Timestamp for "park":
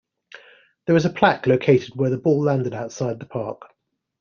3.27-3.69